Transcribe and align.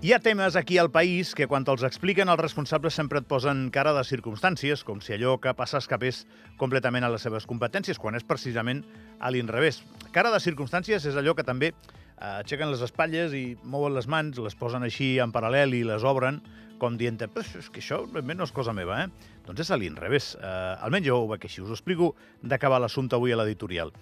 Hi 0.00 0.14
ha 0.14 0.18
temes 0.18 0.56
aquí 0.56 0.78
al 0.80 0.88
país 0.88 1.34
que 1.36 1.44
quan 1.44 1.66
els 1.68 1.82
expliquen 1.84 2.30
els 2.32 2.40
responsables 2.40 2.94
sempre 2.96 3.20
et 3.20 3.26
posen 3.28 3.66
cara 3.68 3.90
de 3.92 4.00
circumstàncies, 4.08 4.80
com 4.80 5.02
si 5.04 5.12
allò 5.12 5.34
que 5.36 5.52
passa 5.52 5.76
escapés 5.76 6.22
completament 6.56 7.04
a 7.04 7.10
les 7.12 7.20
seves 7.20 7.44
competències, 7.44 8.00
quan 8.00 8.16
és 8.16 8.24
precisament 8.24 8.80
a 9.20 9.28
l'inrevés. 9.28 9.82
Cara 10.14 10.30
de 10.32 10.40
circumstàncies 10.40 11.04
és 11.04 11.18
allò 11.20 11.34
que 11.36 11.44
també 11.44 11.68
eh, 11.74 12.30
aixequen 12.30 12.72
les 12.72 12.80
espatlles 12.86 13.36
i 13.36 13.58
mouen 13.60 13.92
les 13.92 14.08
mans, 14.08 14.40
les 14.40 14.56
posen 14.56 14.88
així 14.88 15.18
en 15.20 15.36
paral·lel 15.36 15.76
i 15.76 15.82
les 15.84 16.08
obren, 16.08 16.40
com 16.80 16.96
dient 16.96 17.20
és 17.20 17.68
que 17.68 17.84
això 17.84 18.00
ben 18.08 18.38
no 18.40 18.48
és 18.48 18.56
cosa 18.56 18.72
meva, 18.72 19.02
eh? 19.04 19.36
Doncs 19.44 19.66
és 19.66 19.70
a 19.70 19.76
l'inrevés. 19.76 20.32
Eh, 20.40 20.80
almenys 20.80 21.10
jo 21.12 21.20
ho 21.20 21.28
veig 21.28 21.44
així. 21.44 21.60
Us 21.60 21.68
ho 21.68 21.76
explico 21.76 22.14
d'acabar 22.40 22.80
l'assumpte 22.80 23.20
avui 23.20 23.36
a 23.36 23.36
l'editorial. 23.36 23.92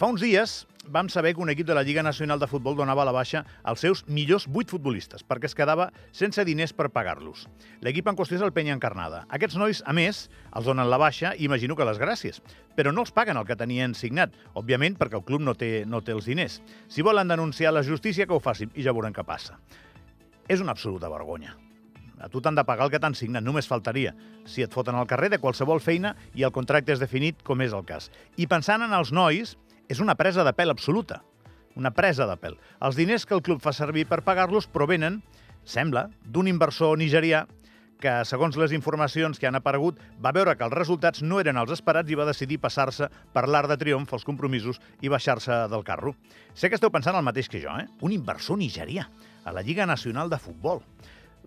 Fa 0.00 0.08
uns 0.08 0.22
dies 0.24 0.62
vam 0.88 1.10
saber 1.12 1.34
que 1.36 1.42
un 1.44 1.50
equip 1.52 1.66
de 1.68 1.74
la 1.76 1.82
Lliga 1.84 2.00
Nacional 2.02 2.40
de 2.40 2.46
Futbol 2.48 2.72
donava 2.78 3.02
a 3.02 3.04
la 3.04 3.12
baixa 3.12 3.42
als 3.68 3.82
seus 3.84 4.00
millors 4.08 4.46
vuit 4.48 4.70
futbolistes, 4.72 5.20
perquè 5.20 5.44
es 5.44 5.54
quedava 5.54 5.90
sense 6.16 6.40
diners 6.48 6.72
per 6.72 6.86
pagar-los. 6.88 7.42
L'equip 7.84 8.08
en 8.08 8.16
qüestió 8.16 8.38
és 8.38 8.46
el 8.46 8.54
Penya 8.56 8.72
Encarnada. 8.72 9.26
Aquests 9.28 9.60
nois, 9.60 9.84
a 9.84 9.92
més, 9.92 10.22
els 10.56 10.64
donen 10.72 10.88
la 10.88 10.96
baixa 10.96 11.34
i 11.36 11.44
imagino 11.44 11.76
que 11.76 11.84
les 11.84 12.00
gràcies, 12.00 12.40
però 12.80 12.96
no 12.96 13.04
els 13.04 13.12
paguen 13.12 13.36
el 13.36 13.44
que 13.44 13.60
tenien 13.60 13.92
signat, 13.92 14.32
òbviament 14.56 14.96
perquè 14.96 15.20
el 15.20 15.26
club 15.28 15.44
no 15.44 15.52
té, 15.52 15.84
no 15.84 16.00
té 16.00 16.16
els 16.16 16.32
diners. 16.32 16.62
Si 16.88 17.04
volen 17.04 17.28
denunciar 17.28 17.76
la 17.76 17.84
justícia, 17.84 18.24
que 18.24 18.32
ho 18.32 18.40
facin 18.40 18.72
i 18.72 18.88
ja 18.88 18.96
veurem 18.96 19.12
què 19.12 19.28
passa. 19.28 19.60
És 20.48 20.64
una 20.64 20.72
absoluta 20.72 21.12
vergonya. 21.12 21.58
A 22.24 22.32
tu 22.32 22.40
t'han 22.40 22.56
de 22.56 22.64
pagar 22.64 22.88
el 22.88 22.96
que 22.96 23.04
t'han 23.04 23.12
signat, 23.12 23.44
només 23.44 23.68
faltaria. 23.68 24.16
Si 24.48 24.64
et 24.64 24.72
foten 24.72 24.96
al 24.96 25.08
carrer 25.08 25.28
de 25.28 25.44
qualsevol 25.44 25.84
feina 25.84 26.16
i 26.32 26.48
el 26.48 26.56
contracte 26.56 26.96
és 26.96 27.04
definit, 27.04 27.44
com 27.44 27.60
és 27.60 27.76
el 27.76 27.84
cas. 27.84 28.08
I 28.40 28.48
pensant 28.48 28.80
en 28.80 28.96
els 28.96 29.12
nois, 29.12 29.58
és 29.90 29.98
una 29.98 30.14
presa 30.14 30.46
de 30.46 30.54
pèl 30.54 30.70
absoluta. 30.70 31.20
Una 31.78 31.90
presa 31.94 32.26
de 32.30 32.36
pèl. 32.38 32.56
Els 32.82 32.98
diners 32.98 33.26
que 33.26 33.34
el 33.34 33.42
club 33.42 33.62
fa 33.62 33.74
servir 33.74 34.06
per 34.06 34.22
pagar-los 34.26 34.68
provenen, 34.70 35.20
sembla, 35.66 36.08
d'un 36.22 36.46
inversor 36.50 36.96
nigerià 36.98 37.44
que, 38.00 38.12
segons 38.24 38.56
les 38.56 38.72
informacions 38.72 39.38
que 39.38 39.48
han 39.50 39.58
aparegut, 39.58 39.98
va 40.22 40.32
veure 40.32 40.54
que 40.56 40.64
els 40.64 40.74
resultats 40.74 41.22
no 41.22 41.40
eren 41.42 41.58
els 41.60 41.74
esperats 41.74 42.10
i 42.10 42.18
va 42.18 42.26
decidir 42.28 42.60
passar-se 42.62 43.10
per 43.34 43.44
l'art 43.48 43.68
de 43.70 43.76
triomf 43.82 44.14
als 44.14 44.24
compromisos 44.24 44.80
i 45.02 45.12
baixar-se 45.12 45.66
del 45.70 45.84
carro. 45.84 46.14
Sé 46.54 46.70
que 46.70 46.78
esteu 46.78 46.90
pensant 46.94 47.18
el 47.18 47.26
mateix 47.26 47.50
que 47.50 47.60
jo, 47.62 47.74
eh? 47.76 47.86
Un 48.00 48.14
inversor 48.16 48.58
nigerià 48.58 49.06
a 49.44 49.52
la 49.52 49.62
Lliga 49.66 49.86
Nacional 49.86 50.30
de 50.30 50.38
Futbol. 50.40 50.80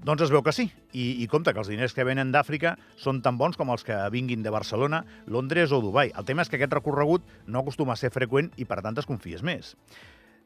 Doncs 0.04 0.26
es 0.26 0.32
veu 0.34 0.42
que 0.44 0.52
sí, 0.52 0.66
I, 0.92 1.24
i 1.24 1.28
compte 1.32 1.54
que 1.54 1.62
els 1.62 1.70
diners 1.72 1.94
que 1.96 2.04
venen 2.08 2.32
d'Àfrica 2.34 2.74
són 3.00 3.22
tan 3.24 3.38
bons 3.38 3.56
com 3.60 3.70
els 3.72 3.86
que 3.88 3.98
vinguin 4.12 4.44
de 4.44 4.52
Barcelona, 4.52 5.04
Londres 5.28 5.72
o 5.72 5.80
Dubai. 5.84 6.12
El 6.18 6.26
tema 6.26 6.44
és 6.44 6.50
que 6.52 6.58
aquest 6.60 6.74
recorregut 6.74 7.24
no 7.46 7.62
acostuma 7.62 7.94
a 7.94 8.00
ser 8.00 8.12
freqüent 8.12 8.52
i 8.58 8.66
per 8.66 8.82
tant 8.84 8.98
es 9.00 9.08
confies 9.08 9.46
més. 9.46 9.76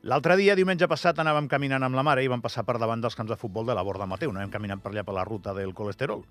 L'altre 0.05 0.35
dia, 0.37 0.53
diumenge 0.55 0.85
passat, 0.87 1.17
anàvem 1.17 1.47
caminant 1.49 1.83
amb 1.83 1.97
la 1.97 2.03
mare 2.05 2.21
i 2.23 2.29
vam 2.29 2.43
passar 2.43 2.61
per 2.67 2.77
davant 2.77 3.01
dels 3.01 3.17
camps 3.17 3.33
de 3.33 3.39
futbol 3.39 3.65
de 3.65 3.73
la 3.73 3.81
Borda 3.83 4.05
Mateu. 4.05 4.29
No 4.31 4.43
hem 4.43 4.53
caminat 4.53 4.83
per 4.83 4.91
allà 4.93 5.03
per 5.07 5.15
la 5.17 5.25
ruta 5.25 5.55
del 5.57 5.73
colesterol. 5.73 6.21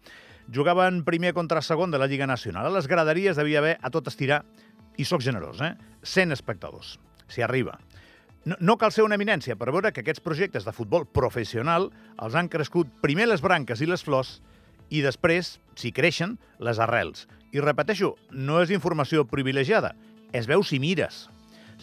Jugaven 0.54 1.02
primer 1.04 1.34
contra 1.34 1.60
segon 1.60 1.90
de 1.90 1.98
la 1.98 2.06
Lliga 2.06 2.28
Nacional. 2.30 2.70
A 2.70 2.76
les 2.76 2.86
graderies 2.86 3.36
devia 3.36 3.58
haver 3.58 3.74
a 3.82 3.90
tot 3.90 4.06
estirar, 4.06 4.44
i 4.96 5.04
sóc 5.04 5.20
generós, 5.20 5.60
eh? 5.60 5.74
100 6.02 6.32
espectadors. 6.32 6.96
Si 7.28 7.42
arriba. 7.42 7.76
No, 8.46 8.54
no 8.60 8.76
cal 8.78 8.92
ser 8.94 9.02
una 9.02 9.16
eminència 9.18 9.56
per 9.58 9.72
veure 9.74 9.90
que 9.90 10.04
aquests 10.04 10.22
projectes 10.22 10.62
de 10.62 10.72
futbol 10.74 11.02
professional 11.10 11.88
els 12.22 12.36
han 12.38 12.46
crescut 12.46 12.92
primer 13.02 13.26
les 13.26 13.42
branques 13.42 13.82
i 13.82 13.88
les 13.90 14.04
flors 14.06 14.36
i 14.94 15.00
després, 15.02 15.56
si 15.74 15.90
creixen, 15.90 16.36
les 16.62 16.78
arrels. 16.78 17.24
I 17.50 17.58
repeteixo, 17.64 18.12
no 18.30 18.60
és 18.62 18.70
informació 18.70 19.24
privilegiada, 19.26 19.96
es 20.30 20.46
veu 20.46 20.62
si 20.62 20.78
mires. 20.78 21.24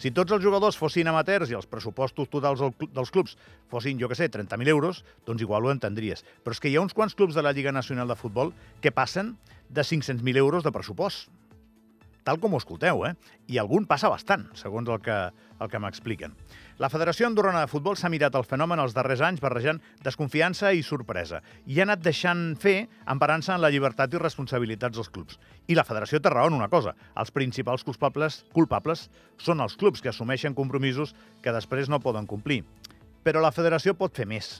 Si 0.00 0.08
tots 0.10 0.32
els 0.32 0.42
jugadors 0.42 0.80
fossin 0.80 1.12
amateurs 1.12 1.52
i 1.52 1.58
els 1.60 1.68
pressupostos 1.68 2.32
totals 2.32 2.64
dels 2.96 3.12
clubs 3.12 3.36
fossin, 3.68 4.00
jo 4.00 4.08
que 4.08 4.16
sé, 4.16 4.30
30.000 4.32 4.72
euros, 4.72 5.04
doncs 5.28 5.44
igual 5.44 5.68
ho 5.68 5.74
entendries. 5.74 6.24
Però 6.42 6.56
és 6.56 6.64
que 6.64 6.72
hi 6.72 6.78
ha 6.78 6.82
uns 6.82 6.96
quants 6.96 7.14
clubs 7.14 7.36
de 7.36 7.44
la 7.44 7.52
Lliga 7.52 7.76
Nacional 7.76 8.08
de 8.08 8.16
Futbol 8.16 8.56
que 8.80 8.90
passen 8.90 9.36
de 9.68 9.84
500.000 9.84 10.40
euros 10.40 10.64
de 10.64 10.72
pressupost 10.72 11.28
tal 12.24 12.40
com 12.40 12.54
ho 12.54 12.60
escolteu, 12.60 13.04
eh? 13.06 13.14
I 13.52 13.60
algun 13.60 13.86
passa 13.86 14.10
bastant, 14.10 14.48
segons 14.58 14.88
el 14.88 15.00
que, 15.04 15.16
el 15.60 15.70
que 15.70 15.80
m'expliquen. 15.80 16.34
La 16.82 16.88
Federació 16.90 17.28
Andorrana 17.28 17.60
de 17.62 17.70
Futbol 17.70 17.94
s'ha 17.94 18.10
mirat 18.10 18.34
el 18.34 18.46
fenomen 18.48 18.80
els 18.82 18.96
darrers 18.96 19.22
anys 19.22 19.42
barrejant 19.44 19.78
desconfiança 20.02 20.72
i 20.74 20.82
sorpresa 20.82 21.38
i 21.70 21.78
ha 21.78 21.84
anat 21.86 22.02
deixant 22.02 22.56
fer 22.58 22.88
emparant-se 23.14 23.54
en 23.54 23.62
la 23.62 23.70
llibertat 23.70 24.16
i 24.16 24.22
responsabilitats 24.22 24.98
dels 24.98 25.12
clubs. 25.14 25.38
I 25.70 25.78
la 25.78 25.86
Federació 25.86 26.18
té 26.18 26.32
raó 26.34 26.50
en 26.50 26.58
una 26.58 26.70
cosa, 26.72 26.96
els 27.14 27.30
principals 27.30 27.86
culpables, 27.86 28.42
culpables 28.56 29.06
són 29.38 29.62
els 29.62 29.78
clubs 29.78 30.02
que 30.02 30.10
assumeixen 30.10 30.58
compromisos 30.58 31.14
que 31.44 31.54
després 31.54 31.92
no 31.92 32.02
poden 32.02 32.26
complir. 32.26 32.64
Però 33.22 33.40
la 33.40 33.54
Federació 33.54 33.94
pot 33.94 34.16
fer 34.16 34.26
més 34.26 34.56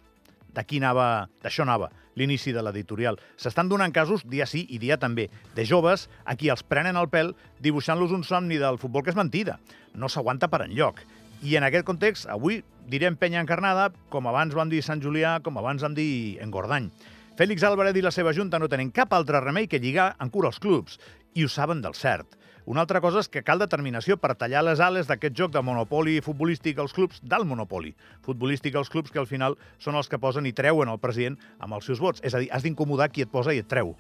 d'aquí 0.54 0.81
anava, 0.81 1.28
d'això 1.42 1.66
anava 1.66 1.91
l'inici 2.15 2.53
de 2.54 2.62
l'editorial. 2.62 3.19
S'estan 3.37 3.69
donant 3.69 3.92
casos, 3.92 4.22
dia 4.31 4.47
sí 4.47 4.65
i 4.70 4.78
dia 4.78 4.98
també, 5.03 5.28
de 5.54 5.65
joves 5.66 6.09
a 6.25 6.37
qui 6.38 6.50
els 6.53 6.62
prenen 6.62 6.97
el 6.97 7.10
pèl 7.10 7.34
dibuixant-los 7.65 8.15
un 8.15 8.25
somni 8.25 8.60
del 8.62 8.78
futbol 8.78 9.03
que 9.03 9.10
és 9.10 9.19
mentida. 9.19 9.59
No 9.94 10.09
s'aguanta 10.09 10.48
per 10.48 10.65
enlloc. 10.65 11.03
I 11.44 11.59
en 11.59 11.66
aquest 11.66 11.84
context, 11.84 12.28
avui 12.31 12.62
direm 12.88 13.19
penya 13.20 13.42
encarnada, 13.42 13.91
com 14.09 14.31
abans 14.31 14.54
vam 14.54 14.70
dir 14.70 14.82
Sant 14.84 15.03
Julià, 15.03 15.41
com 15.42 15.59
abans 15.59 15.82
vam 15.82 15.97
dir 15.97 16.38
Engordany. 16.44 16.88
Fèlix 17.34 17.66
Álvarez 17.66 17.97
i 17.98 18.04
la 18.04 18.15
seva 18.15 18.32
junta 18.32 18.60
no 18.62 18.71
tenen 18.71 18.92
cap 18.94 19.12
altre 19.12 19.41
remei 19.42 19.66
que 19.66 19.82
lligar 19.82 20.15
en 20.22 20.31
cura 20.31 20.53
els 20.53 20.60
clubs, 20.62 21.00
i 21.34 21.44
ho 21.44 21.50
saben 21.50 21.82
del 21.82 21.97
cert. 21.98 22.38
Una 22.65 22.81
altra 22.81 23.03
cosa 23.05 23.21
és 23.21 23.29
que 23.29 23.43
cal 23.45 23.61
determinació 23.61 24.17
per 24.17 24.33
tallar 24.41 24.63
les 24.65 24.81
ales 24.81 25.09
d'aquest 25.11 25.35
joc 25.37 25.51
de 25.53 25.61
monopoli 25.61 26.15
futbolístic 26.25 26.79
als 26.81 26.95
clubs, 26.97 27.21
del 27.21 27.45
monopoli 27.45 27.93
futbolístic 28.25 28.79
als 28.81 28.89
clubs, 28.89 29.13
que 29.13 29.21
al 29.21 29.29
final 29.29 29.59
són 29.77 30.01
els 30.01 30.09
que 30.09 30.19
posen 30.19 30.49
i 30.49 30.55
treuen 30.57 30.89
el 30.89 31.01
president 31.03 31.37
amb 31.59 31.77
els 31.77 31.85
seus 31.85 32.01
vots. 32.01 32.25
És 32.25 32.33
a 32.33 32.41
dir, 32.41 32.49
has 32.49 32.65
d'incomodar 32.65 33.11
qui 33.13 33.27
et 33.27 33.31
posa 33.33 33.53
i 33.53 33.61
et 33.61 33.69
treu 33.69 33.93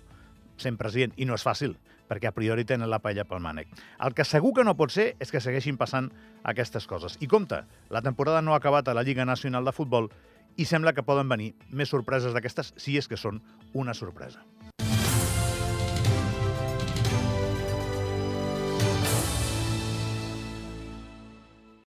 sent 0.56 0.78
president, 0.80 1.12
i 1.20 1.26
no 1.28 1.36
és 1.36 1.44
fàcil, 1.44 1.76
perquè 2.08 2.30
a 2.30 2.34
priori 2.34 2.64
tenen 2.64 2.88
la 2.88 3.00
paella 3.04 3.26
pel 3.28 3.42
mànec. 3.44 3.68
El 4.00 4.14
que 4.14 4.24
segur 4.24 4.54
que 4.56 4.64
no 4.64 4.76
pot 4.78 4.94
ser 4.94 5.10
és 5.20 5.32
que 5.34 5.42
segueixin 5.44 5.76
passant 5.76 6.08
aquestes 6.44 6.86
coses. 6.86 7.18
I 7.20 7.28
compte, 7.28 7.64
la 7.90 8.04
temporada 8.06 8.40
no 8.40 8.54
ha 8.54 8.62
acabat 8.62 8.88
a 8.88 8.94
la 8.94 9.04
Lliga 9.04 9.26
Nacional 9.28 9.64
de 9.64 9.74
Futbol 9.76 10.08
i 10.56 10.64
sembla 10.64 10.94
que 10.94 11.04
poden 11.04 11.28
venir 11.28 11.52
més 11.70 11.90
sorpreses 11.90 12.32
d'aquestes 12.32 12.72
si 12.78 12.96
és 12.96 13.10
que 13.10 13.20
són 13.20 13.42
una 13.74 13.92
sorpresa. 13.98 14.40